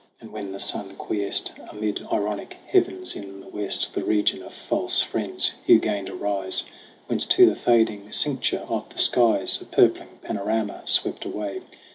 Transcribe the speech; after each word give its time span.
And 0.19 0.31
when 0.31 0.51
the 0.51 0.59
sun 0.59 0.95
quiesced 0.95 1.51
Amid 1.69 2.07
ironic 2.11 2.57
heavens 2.65 3.15
in 3.15 3.39
the 3.39 3.47
West 3.47 3.93
The 3.93 4.03
region 4.03 4.41
of 4.41 4.51
false 4.51 4.99
friends 5.03 5.51
Hugh 5.63 5.77
gained 5.77 6.09
a 6.09 6.15
rise 6.15 6.63
Whence 7.05 7.27
to 7.27 7.45
the 7.45 7.55
fading 7.55 8.11
cincture 8.11 8.65
of 8.67 8.89
the 8.89 8.97
skies 8.97 9.61
A 9.61 9.65
purpling 9.65 10.17
panorama 10.23 10.81
swept 10.85 11.23
away. 11.23 11.61